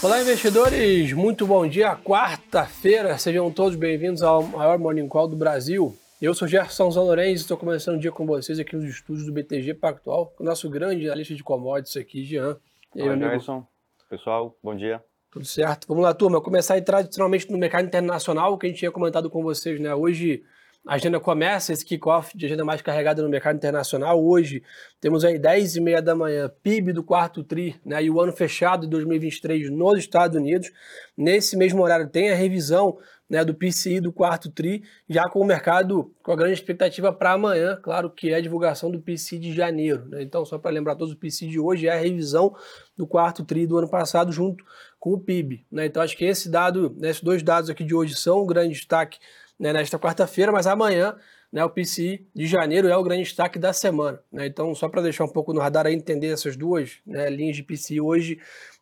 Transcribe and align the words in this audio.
Olá, 0.00 0.20
investidores! 0.20 1.12
Muito 1.12 1.44
bom 1.44 1.66
dia, 1.66 1.96
quarta-feira. 1.96 3.18
Sejam 3.18 3.50
todos 3.50 3.74
bem-vindos 3.74 4.22
ao 4.22 4.44
maior 4.44 4.78
Morning 4.78 5.08
Call 5.08 5.26
do 5.26 5.34
Brasil. 5.34 5.96
Eu 6.22 6.32
sou 6.34 6.46
Gerson 6.46 6.88
Zanorenz 6.88 7.40
e 7.40 7.42
estou 7.42 7.56
começando 7.56 7.96
o 7.96 7.98
dia 7.98 8.12
com 8.12 8.24
vocês 8.24 8.60
aqui 8.60 8.76
nos 8.76 8.84
estúdios 8.84 9.26
do 9.26 9.32
BTG 9.32 9.74
Pactual, 9.74 10.26
com 10.36 10.44
o 10.44 10.46
nosso 10.46 10.70
grande 10.70 11.06
analista 11.06 11.34
de 11.34 11.42
commodities 11.42 11.96
aqui, 11.96 12.22
Jean. 12.22 12.56
E 12.94 13.02
aí, 13.02 13.08
Olá, 13.08 13.18
Gerson. 13.30 13.66
Pessoal, 14.08 14.56
bom 14.62 14.76
dia. 14.76 15.02
Tudo 15.32 15.44
certo. 15.44 15.88
Vamos 15.88 16.04
lá, 16.04 16.14
turma. 16.14 16.40
Começar 16.40 16.74
aí 16.74 16.82
tradicionalmente 16.82 17.50
no 17.50 17.58
mercado 17.58 17.84
internacional, 17.84 18.56
que 18.56 18.66
a 18.66 18.68
gente 18.68 18.78
tinha 18.78 18.92
comentado 18.92 19.28
com 19.28 19.42
vocês, 19.42 19.80
né? 19.80 19.92
Hoje 19.92 20.44
a 20.88 20.94
agenda 20.94 21.20
começa, 21.20 21.70
esse 21.70 21.84
kickoff 21.84 22.34
de 22.34 22.46
agenda 22.46 22.64
mais 22.64 22.80
carregada 22.80 23.22
no 23.22 23.28
mercado 23.28 23.56
internacional. 23.56 24.24
Hoje 24.24 24.62
temos 24.98 25.22
aí 25.22 25.38
10 25.38 25.76
e 25.76 25.80
meia 25.82 26.00
da 26.00 26.14
manhã, 26.14 26.50
PIB 26.62 26.94
do 26.94 27.04
quarto 27.04 27.44
TRI, 27.44 27.78
né, 27.84 28.02
e 28.02 28.08
o 28.10 28.18
ano 28.18 28.32
fechado 28.32 28.86
de 28.86 28.88
2023 28.88 29.70
nos 29.70 29.98
Estados 29.98 30.34
Unidos. 30.34 30.72
Nesse 31.14 31.58
mesmo 31.58 31.82
horário 31.82 32.08
tem 32.08 32.30
a 32.30 32.34
revisão 32.34 32.96
né, 33.28 33.44
do 33.44 33.52
PCI 33.52 34.00
do 34.00 34.10
quarto 34.10 34.50
TRI, 34.50 34.82
já 35.06 35.24
com 35.28 35.40
o 35.40 35.44
mercado 35.44 36.10
com 36.22 36.32
a 36.32 36.36
grande 36.36 36.54
expectativa 36.54 37.12
para 37.12 37.32
amanhã, 37.32 37.78
claro 37.82 38.08
que 38.08 38.32
é 38.32 38.36
a 38.36 38.40
divulgação 38.40 38.90
do 38.90 38.98
PCI 38.98 39.38
de 39.38 39.52
janeiro. 39.52 40.08
Né? 40.08 40.22
Então, 40.22 40.42
só 40.46 40.56
para 40.56 40.70
lembrar 40.70 40.96
todos, 40.96 41.12
o 41.12 41.18
PCI 41.18 41.48
de 41.48 41.60
hoje 41.60 41.86
é 41.86 41.92
a 41.92 42.00
revisão 42.00 42.56
do 42.96 43.06
quarto 43.06 43.44
TRI 43.44 43.66
do 43.66 43.76
ano 43.76 43.90
passado 43.90 44.32
junto 44.32 44.64
com 44.98 45.12
o 45.12 45.20
PIB. 45.20 45.66
Né? 45.70 45.84
Então, 45.84 46.02
acho 46.02 46.16
que 46.16 46.24
esse 46.24 46.50
dado, 46.50 46.96
né, 46.98 47.10
esses 47.10 47.22
dois 47.22 47.42
dados 47.42 47.68
aqui 47.68 47.84
de 47.84 47.94
hoje 47.94 48.14
são 48.14 48.42
um 48.42 48.46
grande 48.46 48.72
destaque 48.72 49.18
né, 49.58 49.72
nesta 49.72 49.98
quarta-feira, 49.98 50.52
mas 50.52 50.66
amanhã 50.66 51.16
né, 51.52 51.64
o 51.64 51.70
PCI 51.70 52.26
de 52.34 52.46
janeiro 52.46 52.88
é 52.88 52.96
o 52.96 53.02
grande 53.02 53.24
destaque 53.24 53.58
da 53.58 53.72
semana. 53.72 54.20
Né? 54.30 54.46
Então, 54.46 54.74
só 54.74 54.88
para 54.88 55.02
deixar 55.02 55.24
um 55.24 55.28
pouco 55.28 55.52
no 55.52 55.60
radar 55.60 55.86
aí, 55.86 55.94
entender 55.94 56.28
essas 56.28 56.56
duas 56.56 56.98
né, 57.06 57.28
linhas 57.30 57.56
de 57.56 57.62
PCI 57.62 58.00
hoje 58.00 58.38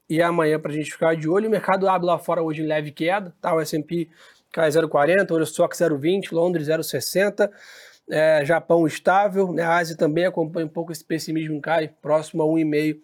e 0.08 0.20
amanhã 0.20 0.58
para 0.58 0.70
a 0.70 0.74
gente 0.74 0.92
ficar 0.92 1.16
de 1.16 1.28
olho. 1.28 1.48
O 1.48 1.50
mercado 1.50 1.88
abre 1.88 2.06
lá 2.06 2.18
fora 2.18 2.42
hoje 2.42 2.62
em 2.62 2.66
leve 2.66 2.90
queda, 2.90 3.34
tá? 3.40 3.54
o 3.54 3.60
S&P 3.60 4.08
cai 4.52 4.68
0,40, 4.68 5.30
o 5.30 5.34
Eurostock 5.34 5.76
0,20, 5.76 6.32
Londres 6.32 6.68
0,60, 6.68 7.50
é, 8.08 8.44
Japão 8.44 8.86
estável, 8.86 9.52
né? 9.52 9.62
a 9.62 9.76
Ásia 9.76 9.96
também 9.96 10.24
acompanha 10.24 10.66
um 10.66 10.70
pouco 10.70 10.92
esse 10.92 11.04
pessimismo, 11.04 11.60
cai 11.60 11.88
próximo 11.88 12.42
a 12.42 12.46
1,5%. 12.46 13.00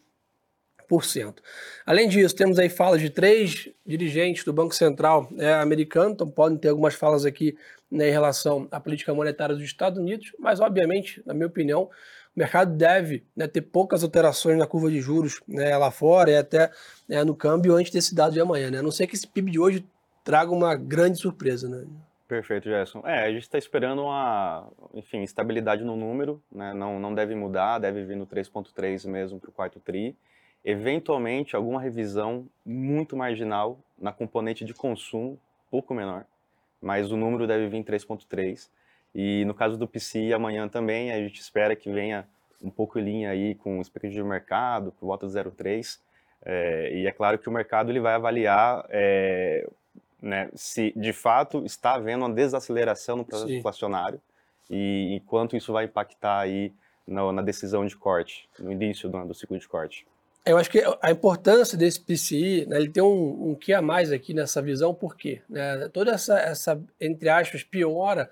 Além 1.87 2.09
disso, 2.09 2.35
temos 2.35 2.59
aí 2.59 2.69
falas 2.69 3.01
de 3.01 3.09
três 3.09 3.69
dirigentes 3.87 4.45
do 4.45 4.53
Banco 4.53 4.75
Central 4.75 5.29
é, 5.39 5.55
americano, 5.55 6.13
então 6.13 6.29
podem 6.29 6.59
ter 6.59 6.69
algumas 6.69 6.95
falas 6.95 7.25
aqui 7.25 7.57
né, 7.91 8.09
em 8.09 8.13
relação 8.13 8.67
à 8.71 8.81
política 8.81 9.15
monetária 9.15 9.55
dos 9.55 9.65
Estados 9.65 9.99
Unidos, 9.99 10.33
mas 10.39 10.61
obviamente, 10.61 11.23
na 11.27 11.35
minha 11.35 11.47
opinião, 11.47 11.91
o 12.35 12.39
mercado 12.39 12.75
deve 12.75 13.25
né, 13.37 13.47
ter 13.47 13.61
poucas 13.61 14.03
alterações 14.03 14.57
na 14.57 14.67
curva 14.67 14.91
de 14.91 15.01
juros 15.01 15.41
né, 15.47 15.77
lá 15.77 15.91
fora 15.91 16.31
e 16.31 16.37
até 16.37 16.71
né, 17.07 17.23
no 17.23 17.35
câmbio 17.35 17.75
antes 17.75 17.93
desse 17.93 18.15
dado 18.15 18.33
de 18.33 18.41
amanhã. 18.41 18.71
Né? 18.71 18.79
A 18.79 18.83
não 18.83 18.91
ser 18.91 19.07
que 19.07 19.15
esse 19.15 19.27
PIB 19.27 19.51
de 19.51 19.59
hoje 19.59 19.85
traga 20.25 20.51
uma 20.51 20.75
grande 20.75 21.19
surpresa. 21.19 21.69
Né? 21.69 21.87
Perfeito, 22.27 22.65
Gerson. 22.65 23.03
É, 23.05 23.27
a 23.27 23.31
gente 23.31 23.43
está 23.43 23.59
esperando 23.59 24.03
uma, 24.03 24.67
enfim, 24.95 25.23
estabilidade 25.23 25.85
no 25.85 25.95
número, 25.95 26.43
né? 26.51 26.73
não, 26.73 26.99
não 26.99 27.15
deve 27.15 27.35
mudar, 27.35 27.79
deve 27.79 28.03
vir 28.05 28.17
no 28.17 28.27
3.3 28.27 29.07
mesmo 29.07 29.39
para 29.39 29.51
o 29.51 29.53
quarto 29.53 29.79
TRI 29.79 30.17
eventualmente 30.65 31.57
alguma 31.57 31.81
revisão 31.81 32.47
muito 32.65 33.17
marginal 33.17 33.79
na 33.99 34.13
componente 34.13 34.65
de 34.65 34.75
consumo, 34.75 35.39
pouco 35.71 35.95
menor, 35.95 36.25
mas 36.81 37.11
o 37.11 37.17
número 37.17 37.47
deve 37.47 37.69
vir 37.69 37.85
3.3. 37.85 38.69
E 39.15 39.45
no 39.45 39.55
caso 39.55 39.77
do 39.77 39.87
PCI, 39.87 40.33
amanhã 40.33 40.69
também 40.69 41.13
a 41.13 41.19
gente 41.19 41.41
espera 41.41 41.77
que 41.77 41.91
venha 41.91 42.27
um 42.63 42.71
pouco 42.71 42.99
em 42.99 43.03
linha 43.03 43.31
aí 43.31 43.55
com 43.55 43.79
o 43.79 43.83
expectativa 43.83 44.23
de 44.23 44.29
mercado, 44.29 44.93
por 44.93 45.07
volta 45.07 45.27
de 45.27 45.33
0,3. 45.33 46.01
É, 46.45 46.93
e 46.95 47.07
é 47.07 47.13
claro 47.13 47.39
que 47.39 47.49
o 47.49 47.53
mercado 47.53 47.91
ele 47.91 48.01
vai 48.01 48.15
avaliar 48.15 48.85
é, 48.89 49.69
né, 50.21 50.51
se 50.55 50.93
de 50.97 51.13
fato 51.13 51.65
está 51.65 51.95
havendo 51.95 52.25
uma 52.25 52.35
desaceleração 52.35 53.17
no 53.17 53.25
processo 53.25 53.49
Sim. 53.49 53.59
inflacionário 53.59 54.21
e, 54.71 55.17
e, 55.17 55.21
quanto 55.21 55.57
isso 55.57 55.73
vai 55.73 55.85
impactar 55.85 56.41
aí 56.41 56.73
na, 57.07 57.33
na 57.33 57.43
decisão 57.43 57.85
de 57.85 57.97
corte, 57.97 58.49
no 58.59 58.73
início 58.73 59.09
do, 59.09 59.25
do 59.25 59.35
ciclo 59.35 59.59
de 59.59 59.69
corte. 59.69 60.07
Eu 60.45 60.59
acho 60.59 60.69
que 60.71 60.83
a 61.01 61.11
importância 61.11 61.79
desse 61.79 62.01
PCI, 62.01 62.67
né, 62.67 62.77
ele 62.77 62.91
tem 62.91 63.03
um, 63.03 63.51
um 63.51 63.55
que 63.55 63.73
a 63.73 63.81
mais 63.81 64.11
aqui 64.11 64.35
nessa 64.35 64.61
visão, 64.61 64.93
por 64.93 65.17
quê? 65.17 65.41
Né, 65.49 65.89
toda 65.93 66.11
essa, 66.11 66.37
essa, 66.39 66.83
entre 67.01 67.29
aspas, 67.29 67.63
piora 67.63 68.29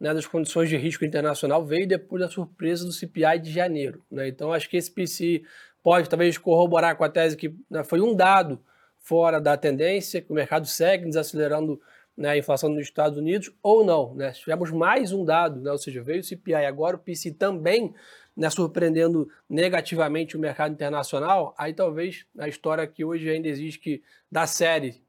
né, 0.00 0.14
das 0.14 0.26
condições 0.26 0.70
de 0.70 0.78
risco 0.78 1.04
internacional 1.04 1.64
veio 1.64 1.86
depois 1.86 2.22
da 2.22 2.30
surpresa 2.30 2.86
do 2.86 2.92
CPI 2.92 3.38
de 3.42 3.52
janeiro. 3.52 4.02
Né? 4.10 4.28
Então, 4.28 4.52
acho 4.52 4.70
que 4.70 4.78
esse 4.78 4.90
PCI 4.90 5.44
pode 5.82 6.08
talvez 6.08 6.38
corroborar 6.38 6.96
com 6.96 7.04
a 7.04 7.10
tese 7.10 7.36
que 7.36 7.54
né, 7.68 7.84
foi 7.84 8.00
um 8.00 8.16
dado 8.16 8.58
fora 8.98 9.38
da 9.38 9.54
tendência, 9.54 10.22
que 10.22 10.32
o 10.32 10.34
mercado 10.34 10.66
segue 10.66 11.04
desacelerando 11.04 11.78
né, 12.16 12.30
a 12.30 12.38
inflação 12.38 12.70
nos 12.70 12.82
Estados 12.82 13.18
Unidos, 13.18 13.52
ou 13.62 13.84
não. 13.84 14.14
Né? 14.14 14.32
Tivemos 14.32 14.70
mais 14.70 15.12
um 15.12 15.26
dado, 15.26 15.60
né, 15.60 15.70
ou 15.70 15.78
seja, 15.78 16.02
veio 16.02 16.20
o 16.20 16.24
CPI, 16.24 16.54
agora 16.54 16.96
o 16.96 16.98
PCI 16.98 17.32
também 17.32 17.94
né, 18.40 18.48
surpreendendo 18.48 19.28
negativamente 19.46 20.34
o 20.34 20.40
mercado 20.40 20.72
internacional, 20.72 21.54
aí 21.58 21.74
talvez 21.74 22.24
a 22.38 22.48
história 22.48 22.86
que 22.86 23.04
hoje 23.04 23.28
ainda 23.28 23.46
existe 23.46 23.78
que 23.78 24.02
da 24.32 24.46
série 24.46 25.02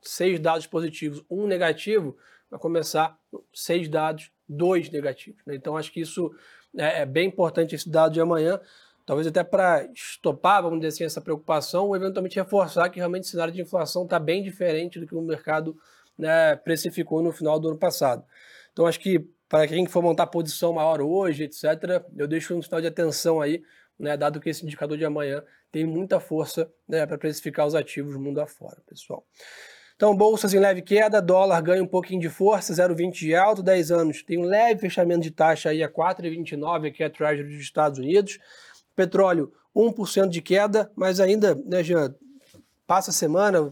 seis 0.00 0.40
dados 0.40 0.66
positivos, 0.66 1.24
um 1.30 1.46
negativo, 1.46 2.16
vai 2.50 2.58
começar 2.58 3.16
seis 3.54 3.88
dados, 3.88 4.32
dois 4.48 4.90
negativos. 4.90 5.40
Né? 5.46 5.54
Então 5.54 5.76
acho 5.76 5.92
que 5.92 6.00
isso 6.00 6.34
é, 6.76 7.02
é, 7.02 7.06
bem 7.06 7.28
importante 7.28 7.72
esse 7.72 7.88
dado 7.88 8.14
de 8.14 8.20
amanhã, 8.20 8.60
talvez 9.06 9.28
até 9.28 9.44
para 9.44 9.88
estopar, 9.94 10.60
vamos 10.60 10.80
dizer 10.80 10.88
assim, 10.88 11.04
essa 11.04 11.20
preocupação, 11.20 11.86
ou 11.86 11.94
eventualmente 11.94 12.34
reforçar 12.34 12.90
que 12.90 12.98
realmente 12.98 13.22
o 13.22 13.26
cenário 13.28 13.54
de 13.54 13.62
inflação 13.62 14.02
está 14.02 14.18
bem 14.18 14.42
diferente 14.42 14.98
do 14.98 15.06
que 15.06 15.14
o 15.14 15.22
mercado 15.22 15.76
né, 16.18 16.56
precificou 16.56 17.22
no 17.22 17.30
final 17.30 17.60
do 17.60 17.68
ano 17.68 17.78
passado. 17.78 18.24
Então 18.72 18.86
acho 18.86 18.98
que 18.98 19.24
para 19.52 19.68
quem 19.68 19.86
for 19.86 20.02
montar 20.02 20.28
posição 20.28 20.72
maior 20.72 21.02
hoje, 21.02 21.44
etc., 21.44 22.02
eu 22.16 22.26
deixo 22.26 22.56
um 22.56 22.62
sinal 22.62 22.80
de 22.80 22.86
atenção 22.86 23.38
aí, 23.38 23.62
né, 23.98 24.16
dado 24.16 24.40
que 24.40 24.48
esse 24.48 24.64
indicador 24.64 24.96
de 24.96 25.04
amanhã 25.04 25.44
tem 25.70 25.84
muita 25.84 26.18
força 26.18 26.72
né, 26.88 27.04
para 27.04 27.18
precificar 27.18 27.66
os 27.66 27.74
ativos 27.74 28.16
mundo 28.16 28.40
afora, 28.40 28.78
pessoal. 28.86 29.26
Então, 29.94 30.16
bolsas 30.16 30.54
em 30.54 30.58
leve 30.58 30.80
queda, 30.80 31.20
dólar 31.20 31.60
ganha 31.60 31.82
um 31.82 31.86
pouquinho 31.86 32.18
de 32.18 32.30
força, 32.30 32.72
0,20 32.72 33.12
de 33.12 33.34
alto, 33.34 33.62
10 33.62 33.90
anos 33.90 34.22
tem 34.22 34.38
um 34.38 34.44
leve 34.44 34.80
fechamento 34.80 35.20
de 35.20 35.30
taxa 35.30 35.68
aí 35.68 35.82
a 35.82 35.88
4,29, 35.90 36.88
aqui 36.88 37.04
a 37.04 37.10
Treasury 37.10 37.50
dos 37.50 37.60
Estados 37.60 37.98
Unidos. 37.98 38.38
Petróleo, 38.96 39.52
1% 39.76 40.30
de 40.30 40.40
queda, 40.40 40.90
mas 40.96 41.20
ainda, 41.20 41.54
né, 41.66 41.84
já 41.84 42.10
passa 42.86 43.10
a 43.10 43.14
semana, 43.14 43.70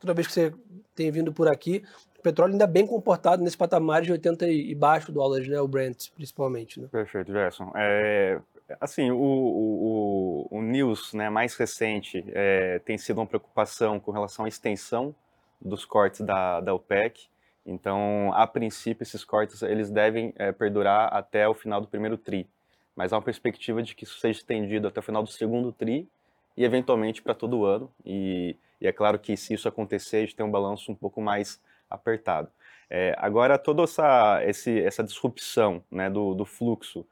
toda 0.00 0.12
vez 0.12 0.26
que 0.26 0.32
você 0.32 0.52
tem 0.92 1.08
vindo 1.12 1.32
por 1.32 1.46
aqui, 1.46 1.84
o 2.20 2.22
petróleo 2.22 2.52
ainda 2.52 2.66
bem 2.66 2.86
comportado 2.86 3.42
nesse 3.42 3.56
patamar 3.56 4.02
de 4.02 4.12
80 4.12 4.46
e 4.48 4.74
baixo 4.74 5.10
dólares, 5.10 5.48
né? 5.48 5.58
O 5.60 5.66
Brent, 5.66 6.10
principalmente. 6.14 6.78
Né? 6.78 6.86
Perfeito, 6.92 7.32
Gerson. 7.32 7.72
É, 7.74 8.38
assim, 8.78 9.10
o, 9.10 9.16
o, 9.16 10.48
o, 10.50 10.62
news 10.62 11.14
né, 11.14 11.30
mais 11.30 11.56
recente 11.56 12.22
é, 12.28 12.78
tem 12.80 12.98
sido 12.98 13.18
uma 13.18 13.26
preocupação 13.26 13.98
com 13.98 14.10
relação 14.10 14.44
à 14.44 14.48
extensão 14.48 15.14
dos 15.60 15.86
cortes 15.86 16.20
da, 16.20 16.60
da 16.60 16.74
OPEC. 16.74 17.28
Então, 17.64 18.32
a 18.34 18.46
princípio, 18.46 19.02
esses 19.02 19.24
cortes 19.24 19.62
eles 19.62 19.90
devem 19.90 20.34
é, 20.36 20.52
perdurar 20.52 21.14
até 21.14 21.48
o 21.48 21.54
final 21.54 21.80
do 21.80 21.88
primeiro 21.88 22.18
TRI. 22.18 22.46
Mas 22.94 23.12
há 23.12 23.16
uma 23.16 23.22
perspectiva 23.22 23.82
de 23.82 23.94
que 23.94 24.04
isso 24.04 24.18
seja 24.18 24.40
estendido 24.40 24.88
até 24.88 25.00
o 25.00 25.02
final 25.02 25.22
do 25.22 25.30
segundo 25.30 25.72
TRI 25.72 26.06
e, 26.54 26.64
eventualmente, 26.64 27.22
para 27.22 27.34
todo 27.34 27.60
o 27.60 27.64
ano. 27.64 27.90
E, 28.04 28.56
e 28.78 28.86
é 28.86 28.92
claro 28.92 29.18
que, 29.18 29.36
se 29.38 29.54
isso 29.54 29.66
acontecer, 29.66 30.18
a 30.18 30.20
gente 30.20 30.36
tem 30.36 30.44
um 30.44 30.50
balanço 30.50 30.92
um 30.92 30.94
pouco 30.94 31.20
mais 31.22 31.60
apertado. 31.90 32.48
É, 32.88 33.14
agora, 33.18 33.58
toda 33.58 33.82
essa, 33.82 34.40
esse, 34.44 34.80
essa 34.80 35.04
disrupção 35.04 35.84
né, 35.90 36.10
do, 36.10 36.34
do, 36.34 36.44
fluxo, 36.44 37.06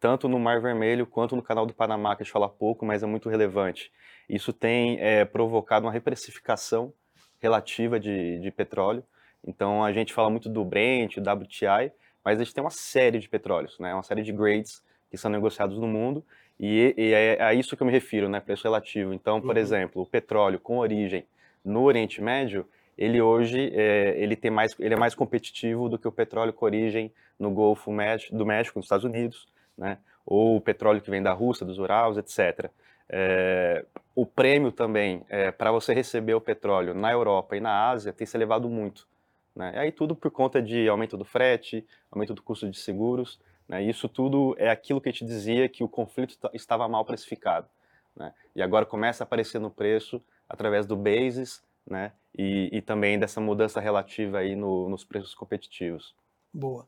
tanto 0.00 0.28
no 0.28 0.38
Mar 0.38 0.60
Vermelho 0.60 1.06
quanto 1.06 1.36
no 1.36 1.42
Canal 1.42 1.66
do 1.66 1.74
Panamá, 1.74 2.16
que 2.16 2.22
a 2.22 2.24
gente 2.24 2.32
fala 2.32 2.48
pouco, 2.48 2.84
mas 2.84 3.02
é 3.02 3.06
muito 3.06 3.28
relevante, 3.28 3.92
isso 4.28 4.52
tem 4.52 4.98
é, 5.00 5.24
provocado 5.24 5.86
uma 5.86 5.92
reprecificação 5.92 6.92
relativa 7.38 7.98
de, 7.98 8.38
de 8.40 8.50
petróleo. 8.50 9.04
Então, 9.46 9.84
a 9.84 9.92
gente 9.92 10.12
fala 10.12 10.28
muito 10.28 10.48
do 10.48 10.64
Brent, 10.64 11.18
do 11.18 11.30
WTI, 11.30 11.92
mas 12.24 12.38
a 12.38 12.44
gente 12.44 12.54
tem 12.54 12.62
uma 12.62 12.70
série 12.70 13.18
de 13.18 13.28
petróleos, 13.28 13.78
né, 13.78 13.94
uma 13.94 14.02
série 14.02 14.22
de 14.22 14.32
grades 14.32 14.82
que 15.10 15.16
são 15.16 15.30
negociados 15.30 15.78
no 15.78 15.86
mundo, 15.86 16.24
e, 16.58 16.94
e 16.96 17.12
é 17.12 17.42
a 17.42 17.54
isso 17.54 17.76
que 17.76 17.82
eu 17.82 17.86
me 17.86 17.92
refiro, 17.92 18.28
né, 18.28 18.38
preço 18.38 18.64
relativo. 18.64 19.14
Então, 19.14 19.40
por 19.40 19.56
uhum. 19.56 19.62
exemplo, 19.62 20.02
o 20.02 20.06
petróleo 20.06 20.58
com 20.58 20.78
origem 20.78 21.24
no 21.64 21.82
Oriente 21.82 22.20
Médio, 22.20 22.66
ele 23.00 23.18
hoje 23.18 23.72
é, 23.74 24.14
ele 24.18 24.36
tem 24.36 24.50
mais, 24.50 24.78
ele 24.78 24.92
é 24.92 24.96
mais 24.96 25.14
competitivo 25.14 25.88
do 25.88 25.98
que 25.98 26.06
o 26.06 26.12
petróleo 26.12 26.52
com 26.52 26.66
origem 26.66 27.10
no 27.38 27.50
Golfo 27.50 27.90
do 28.30 28.44
México, 28.44 28.78
nos 28.78 28.84
Estados 28.84 29.06
Unidos, 29.06 29.48
né? 29.76 29.96
ou 30.26 30.56
o 30.56 30.60
petróleo 30.60 31.00
que 31.00 31.10
vem 31.10 31.22
da 31.22 31.32
Rússia, 31.32 31.64
dos 31.64 31.78
Urals, 31.78 32.18
etc. 32.18 32.70
É, 33.08 33.86
o 34.14 34.26
prêmio 34.26 34.70
também 34.70 35.24
é, 35.30 35.50
para 35.50 35.72
você 35.72 35.94
receber 35.94 36.34
o 36.34 36.40
petróleo 36.42 36.92
na 36.92 37.10
Europa 37.10 37.56
e 37.56 37.60
na 37.60 37.88
Ásia 37.88 38.12
tem 38.12 38.26
se 38.26 38.36
elevado 38.36 38.68
muito. 38.68 39.08
Né? 39.56 39.72
E 39.74 39.78
aí 39.78 39.92
tudo 39.92 40.14
por 40.14 40.30
conta 40.30 40.60
de 40.60 40.86
aumento 40.86 41.16
do 41.16 41.24
frete, 41.24 41.86
aumento 42.10 42.34
do 42.34 42.42
custo 42.42 42.70
de 42.70 42.78
seguros. 42.78 43.40
Né? 43.66 43.82
Isso 43.82 44.10
tudo 44.10 44.54
é 44.58 44.68
aquilo 44.68 45.00
que 45.00 45.08
a 45.08 45.12
gente 45.12 45.24
dizia 45.24 45.66
que 45.70 45.82
o 45.82 45.88
conflito 45.88 46.36
estava 46.52 46.86
mal 46.86 47.06
precificado. 47.06 47.66
Né? 48.14 48.30
E 48.54 48.60
agora 48.60 48.84
começa 48.84 49.22
a 49.22 49.24
aparecer 49.24 49.58
no 49.58 49.70
preço 49.70 50.22
através 50.46 50.84
do 50.86 50.96
basis, 50.96 51.62
né? 51.86 52.12
E, 52.36 52.68
e 52.72 52.82
também 52.82 53.18
dessa 53.18 53.40
mudança 53.40 53.80
relativa 53.80 54.38
aí 54.38 54.54
no, 54.54 54.88
nos 54.88 55.04
preços 55.04 55.34
competitivos. 55.34 56.14
Boa. 56.52 56.86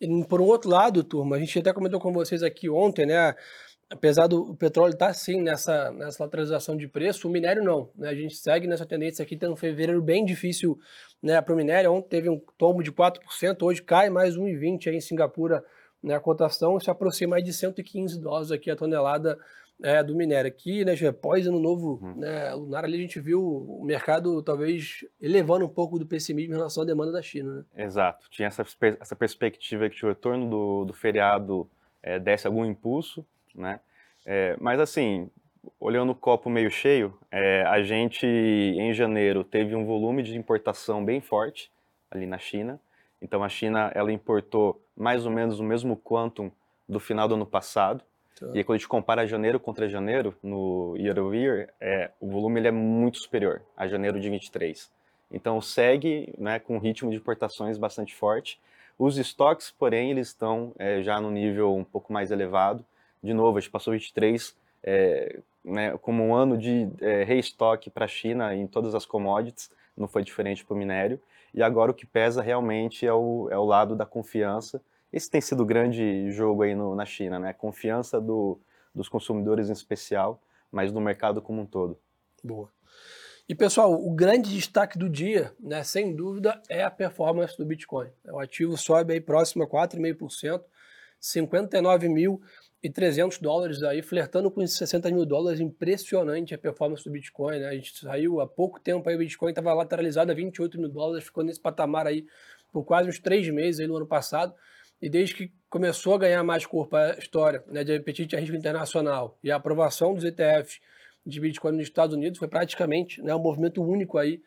E 0.00 0.24
por 0.24 0.40
um 0.40 0.44
outro 0.44 0.70
lado, 0.70 1.04
turma, 1.04 1.36
a 1.36 1.38
gente 1.38 1.58
até 1.58 1.72
comentou 1.72 2.00
com 2.00 2.12
vocês 2.12 2.42
aqui 2.42 2.68
ontem, 2.68 3.06
né? 3.06 3.34
Apesar 3.90 4.28
do 4.28 4.54
petróleo 4.54 4.92
estar 4.92 5.08
tá, 5.08 5.12
sim 5.12 5.40
nessa, 5.40 5.90
nessa 5.90 6.22
lateralização 6.22 6.76
de 6.76 6.86
preço, 6.86 7.26
o 7.26 7.30
minério 7.30 7.62
não. 7.62 7.90
Né? 7.96 8.08
A 8.08 8.14
gente 8.14 8.36
segue 8.36 8.66
nessa 8.68 8.86
tendência 8.86 9.22
aqui, 9.22 9.36
tem 9.36 9.48
um 9.48 9.56
fevereiro 9.56 10.00
bem 10.00 10.24
difícil 10.24 10.78
né, 11.20 11.42
para 11.42 11.52
o 11.52 11.56
minério. 11.56 11.92
Ontem 11.92 12.08
teve 12.08 12.30
um 12.30 12.40
tombo 12.56 12.84
de 12.84 12.92
4%, 12.92 13.18
hoje 13.62 13.82
cai 13.82 14.08
mais 14.08 14.36
1,20% 14.36 14.86
aí 14.86 14.96
em 14.96 15.00
Singapura 15.00 15.64
né, 16.02 16.14
a 16.14 16.20
cotação, 16.20 16.78
se 16.78 16.88
aproxima 16.88 17.42
de 17.42 17.52
115 17.52 18.20
dólares 18.20 18.52
aqui 18.52 18.70
a 18.70 18.76
tonelada 18.76 19.36
é, 19.82 20.02
do 20.02 20.14
minério. 20.14 20.48
Aqui, 20.48 20.84
né, 20.84 20.94
após 21.08 21.46
ano 21.46 21.58
novo 21.58 21.98
uhum. 22.02 22.14
né, 22.16 22.52
lunar 22.54 22.84
ali, 22.84 22.96
a 22.96 23.00
gente 23.00 23.20
viu 23.20 23.42
o 23.42 23.84
mercado 23.84 24.42
talvez 24.42 25.04
elevando 25.20 25.64
um 25.64 25.68
pouco 25.68 25.98
do 25.98 26.06
pessimismo 26.06 26.54
em 26.54 26.56
relação 26.56 26.82
à 26.82 26.86
demanda 26.86 27.12
da 27.12 27.22
China. 27.22 27.66
Né? 27.74 27.84
Exato. 27.84 28.28
Tinha 28.30 28.48
essa, 28.48 28.64
essa 29.00 29.16
perspectiva 29.16 29.88
que 29.88 30.04
o 30.04 30.08
retorno 30.08 30.48
do, 30.48 30.84
do 30.86 30.92
feriado 30.92 31.68
é, 32.02 32.18
desse 32.18 32.46
algum 32.46 32.64
impulso, 32.64 33.24
né? 33.54 33.80
É, 34.26 34.56
mas 34.60 34.78
assim, 34.78 35.30
olhando 35.78 36.12
o 36.12 36.14
copo 36.14 36.50
meio 36.50 36.70
cheio, 36.70 37.18
é, 37.30 37.62
a 37.62 37.82
gente 37.82 38.26
em 38.26 38.92
janeiro 38.92 39.44
teve 39.44 39.74
um 39.74 39.84
volume 39.84 40.22
de 40.22 40.36
importação 40.36 41.04
bem 41.04 41.20
forte 41.20 41.70
ali 42.10 42.26
na 42.26 42.38
China. 42.38 42.80
Então 43.20 43.42
a 43.42 43.48
China 43.48 43.90
ela 43.94 44.12
importou 44.12 44.82
mais 44.96 45.26
ou 45.26 45.32
menos 45.32 45.60
o 45.60 45.64
mesmo 45.64 45.96
quantum 45.96 46.50
do 46.88 46.98
final 46.98 47.28
do 47.28 47.34
ano 47.34 47.46
passado. 47.46 48.04
Tá. 48.38 48.46
E 48.54 48.64
quando 48.64 48.76
a 48.76 48.78
gente 48.78 48.88
compara 48.88 49.26
janeiro 49.26 49.60
contra 49.60 49.88
janeiro, 49.88 50.34
no 50.42 50.94
year 50.96 51.18
over 51.18 51.38
year, 51.38 51.68
é, 51.80 52.10
o 52.20 52.28
volume 52.28 52.60
ele 52.60 52.68
é 52.68 52.72
muito 52.72 53.18
superior 53.18 53.62
a 53.76 53.86
janeiro 53.86 54.20
de 54.20 54.30
23. 54.30 54.90
Então 55.30 55.60
segue 55.60 56.32
né, 56.38 56.58
com 56.58 56.76
um 56.76 56.78
ritmo 56.78 57.10
de 57.10 57.16
importações 57.16 57.78
bastante 57.78 58.14
forte. 58.14 58.60
Os 58.98 59.16
estoques, 59.16 59.70
porém, 59.70 60.10
eles 60.10 60.28
estão 60.28 60.72
é, 60.78 61.02
já 61.02 61.20
no 61.20 61.30
nível 61.30 61.74
um 61.74 61.84
pouco 61.84 62.12
mais 62.12 62.30
elevado. 62.30 62.84
De 63.22 63.32
novo, 63.32 63.58
a 63.58 63.60
gente 63.60 63.70
passou 63.70 63.92
23 63.92 64.56
é, 64.82 65.38
né, 65.64 65.96
como 65.98 66.22
um 66.24 66.34
ano 66.34 66.56
de 66.56 66.88
é, 67.00 67.24
reestoque 67.24 67.90
para 67.90 68.06
a 68.06 68.08
China 68.08 68.54
em 68.54 68.66
todas 68.66 68.94
as 68.94 69.04
commodities, 69.04 69.70
não 69.96 70.08
foi 70.08 70.22
diferente 70.22 70.64
para 70.64 70.74
o 70.74 70.76
minério. 70.76 71.20
E 71.52 71.62
agora 71.62 71.90
o 71.90 71.94
que 71.94 72.06
pesa 72.06 72.42
realmente 72.42 73.06
é 73.06 73.12
o, 73.12 73.48
é 73.50 73.58
o 73.58 73.64
lado 73.64 73.94
da 73.94 74.06
confiança 74.06 74.80
esse 75.12 75.30
tem 75.30 75.40
sido 75.40 75.62
o 75.62 75.66
grande 75.66 76.30
jogo 76.30 76.62
aí 76.62 76.74
no, 76.74 76.94
na 76.94 77.04
China, 77.04 77.38
né? 77.38 77.52
Confiança 77.52 78.20
do, 78.20 78.60
dos 78.94 79.08
consumidores 79.08 79.68
em 79.68 79.72
especial, 79.72 80.40
mas 80.70 80.92
do 80.92 81.00
mercado 81.00 81.42
como 81.42 81.62
um 81.62 81.66
todo. 81.66 81.98
Boa. 82.42 82.70
E 83.50 83.54
pessoal, 83.54 83.92
o 83.92 84.14
grande 84.14 84.54
destaque 84.54 84.96
do 84.96 85.08
dia, 85.08 85.52
né, 85.58 85.82
sem 85.82 86.14
dúvida, 86.14 86.62
é 86.68 86.84
a 86.84 86.90
performance 86.90 87.58
do 87.58 87.66
Bitcoin. 87.66 88.08
O 88.30 88.38
ativo 88.38 88.76
sobe 88.76 89.14
aí 89.14 89.20
próximo 89.20 89.64
a 89.64 89.66
4,5%, 89.66 90.62
59.300 91.20 93.40
dólares 93.40 93.82
aí, 93.82 94.02
flertando 94.02 94.52
com 94.52 94.64
60 94.64 95.10
mil 95.10 95.26
dólares, 95.26 95.58
impressionante 95.58 96.54
a 96.54 96.58
performance 96.58 97.02
do 97.02 97.10
Bitcoin, 97.10 97.58
né? 97.58 97.66
A 97.66 97.74
gente 97.74 97.98
saiu 97.98 98.40
há 98.40 98.46
pouco 98.46 98.78
tempo 98.78 99.08
aí, 99.08 99.16
o 99.16 99.18
Bitcoin 99.18 99.50
estava 99.50 99.74
lateralizado 99.74 100.30
a 100.30 100.34
28 100.34 100.78
mil 100.78 100.88
dólares, 100.88 101.24
ficou 101.24 101.42
nesse 101.42 101.58
patamar 101.58 102.06
aí 102.06 102.24
por 102.72 102.84
quase 102.84 103.08
uns 103.08 103.18
três 103.18 103.50
meses 103.50 103.80
aí 103.80 103.88
no 103.88 103.96
ano 103.96 104.06
passado. 104.06 104.54
E 105.00 105.08
desde 105.08 105.34
que 105.34 105.52
começou 105.68 106.14
a 106.14 106.18
ganhar 106.18 106.42
mais 106.42 106.66
corpo 106.66 106.96
a 106.96 107.12
história 107.12 107.64
né, 107.68 107.84
de 107.84 107.94
apetite 107.94 108.36
a 108.36 108.40
risco 108.40 108.56
internacional 108.56 109.38
e 109.42 109.50
a 109.50 109.56
aprovação 109.56 110.14
dos 110.14 110.24
ETFs 110.24 110.80
de 111.24 111.40
Bitcoin 111.40 111.72
nos 111.72 111.82
Estados 111.82 112.14
Unidos, 112.14 112.38
foi 112.38 112.48
praticamente 112.48 113.22
né, 113.22 113.34
um 113.34 113.38
movimento 113.38 113.82
único 113.82 114.18
aí 114.18 114.42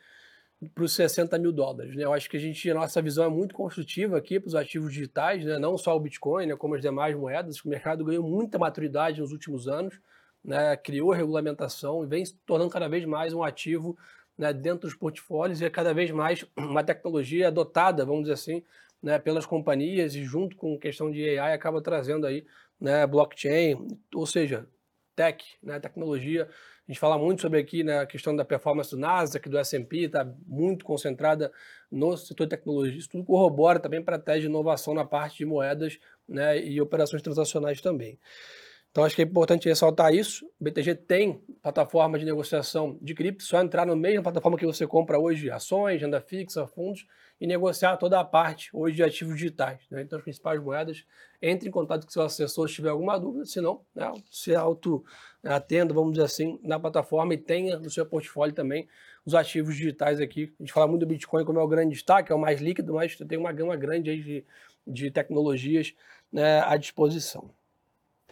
para 0.73 0.83
os 0.83 0.94
60 0.94 1.38
mil 1.39 1.51
dólares. 1.51 1.95
Né? 1.95 2.03
Eu 2.03 2.13
acho 2.13 2.29
que 2.29 2.38
a 2.38 2.39
gente, 2.39 2.69
a 2.69 2.73
nossa 2.73 3.01
visão 3.01 3.25
é 3.25 3.29
muito 3.29 3.53
construtiva 3.53 4.17
aqui 4.17 4.39
para 4.39 4.47
os 4.47 4.55
ativos 4.55 4.94
digitais, 4.94 5.44
né? 5.44 5.57
não 5.59 5.77
só 5.77 5.95
o 5.95 6.00
Bitcoin, 6.00 6.47
né, 6.47 6.55
como 6.55 6.75
as 6.75 6.81
demais 6.81 7.15
moedas. 7.15 7.63
O 7.63 7.69
mercado 7.69 8.03
ganhou 8.03 8.23
muita 8.23 8.57
maturidade 8.57 9.21
nos 9.21 9.31
últimos 9.31 9.67
anos, 9.67 10.00
né? 10.44 10.75
criou 10.77 11.11
regulamentação 11.11 12.03
e 12.03 12.07
vem 12.07 12.25
se 12.25 12.35
tornando 12.45 12.71
cada 12.71 12.88
vez 12.88 13.05
mais 13.05 13.33
um 13.33 13.44
ativo 13.44 13.97
né, 14.38 14.51
dentro 14.51 14.88
dos 14.88 14.95
portfólios 14.95 15.61
e 15.61 15.65
é 15.65 15.69
cada 15.69 15.94
vez 15.94 16.11
mais 16.11 16.45
uma 16.57 16.83
tecnologia 16.83 17.47
adotada, 17.47 18.05
vamos 18.05 18.23
dizer 18.23 18.33
assim, 18.33 18.63
né, 19.03 19.19
pelas 19.19 19.45
companhias 19.45 20.15
e 20.15 20.23
junto 20.23 20.55
com 20.55 20.79
questão 20.79 21.11
de 21.11 21.38
AI 21.38 21.53
acaba 21.53 21.81
trazendo 21.81 22.25
aí 22.25 22.45
né, 22.79 23.05
blockchain, 23.05 23.85
ou 24.15 24.25
seja, 24.25 24.65
tech, 25.13 25.44
né, 25.61 25.77
tecnologia. 25.77 26.47
A 26.88 26.91
gente 26.91 27.00
fala 27.00 27.17
muito 27.17 27.41
sobre 27.41 27.59
aqui 27.59 27.83
né, 27.83 28.00
a 28.00 28.05
questão 28.05 28.33
da 28.33 28.45
performance 28.45 28.91
do 28.91 28.97
Nasdaq, 28.97 29.50
do 29.50 29.57
S&P, 29.57 30.05
está 30.05 30.25
muito 30.47 30.85
concentrada 30.85 31.51
no 31.91 32.15
setor 32.15 32.45
de 32.45 32.51
tecnologia. 32.51 32.97
Isso 32.97 33.09
tudo 33.09 33.25
corrobora 33.25 33.77
também 33.77 34.01
para 34.01 34.15
a 34.15 34.19
tese 34.19 34.41
de 34.41 34.45
inovação 34.47 34.94
na 34.94 35.03
parte 35.03 35.38
de 35.39 35.45
moedas 35.45 36.00
né, 36.27 36.57
e 36.65 36.79
operações 36.79 37.21
transacionais 37.21 37.81
também. 37.81 38.17
Então 38.89 39.03
acho 39.03 39.15
que 39.15 39.21
é 39.21 39.25
importante 39.25 39.67
ressaltar 39.67 40.13
isso. 40.13 40.45
O 40.59 40.63
BTG 40.63 40.95
tem 40.95 41.41
plataforma 41.61 42.17
de 42.17 42.23
negociação 42.23 42.97
de 43.01 43.13
cripto, 43.13 43.44
só 43.44 43.59
entrar 43.61 43.85
na 43.85 43.95
mesma 43.95 44.23
plataforma 44.23 44.57
que 44.57 44.65
você 44.65 44.88
compra 44.88 45.19
hoje 45.19 45.50
ações, 45.50 46.00
renda 46.00 46.21
fixa, 46.21 46.65
fundos 46.67 47.05
e 47.39 47.47
negociar 47.47 47.97
toda 47.97 48.19
a 48.19 48.24
parte 48.24 48.69
hoje 48.74 48.95
de 48.95 49.03
ativos 49.03 49.35
digitais. 49.35 49.81
Né? 49.89 50.01
Então, 50.01 50.18
as 50.18 50.24
principais 50.24 50.62
moedas, 50.62 51.06
entre 51.41 51.68
em 51.68 51.71
contato 51.71 52.06
com 52.06 52.12
seu 52.12 52.21
assessor 52.21 52.69
se 52.69 52.75
tiver 52.75 52.89
alguma 52.89 53.19
dúvida, 53.19 53.45
se 53.45 53.59
não, 53.59 53.81
né, 53.94 54.12
se 54.31 54.56
auto 54.56 55.03
atenda, 55.44 55.94
vamos 55.94 56.13
dizer 56.13 56.25
assim, 56.25 56.59
na 56.63 56.80
plataforma 56.80 57.33
e 57.33 57.38
tenha 57.38 57.77
no 57.77 57.89
seu 57.89 58.06
portfólio 58.06 58.56
também 58.56 58.88
os 59.25 59.35
ativos 59.35 59.75
digitais 59.75 60.21
aqui. 60.21 60.53
A 60.59 60.63
gente 60.63 60.71
fala 60.74 60.88
muito 60.88 61.01
do 61.01 61.07
Bitcoin 61.07 61.44
como 61.44 61.59
é 61.59 61.63
o 61.63 61.68
grande 61.68 61.94
destaque, 61.94 62.31
é 62.31 62.35
o 62.35 62.39
mais 62.39 62.62
líquido, 62.62 62.94
mas 62.94 63.15
tem 63.15 63.38
uma 63.38 63.51
gama 63.51 63.75
grande 63.75 64.09
aí 64.09 64.21
de, 64.21 64.45
de 64.88 65.12
tecnologias 65.12 65.94
né, 66.31 66.62
à 66.62 66.77
disposição. 66.77 67.50